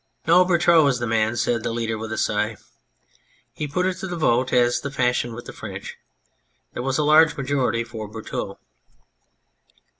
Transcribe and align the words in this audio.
"No, 0.25 0.43
Berteaux 0.43 0.87
is 0.87 0.97
the 0.97 1.05
man," 1.05 1.35
said 1.35 1.61
the 1.61 1.69
leader 1.71 1.95
with 1.95 2.11
a 2.11 2.17
sigh. 2.17 2.57
He 3.53 3.67
put 3.67 3.85
it 3.85 3.97
to 3.99 4.07
the 4.07 4.15
vote, 4.17 4.51
as 4.51 4.73
is 4.77 4.81
the 4.81 4.89
fashion 4.89 5.31
with 5.35 5.45
the 5.45 5.53
French. 5.53 5.95
There 6.73 6.81
was 6.81 6.97
a 6.97 7.03
large 7.03 7.37
majority 7.37 7.83
for 7.83 8.07
Berteaux. 8.07 8.57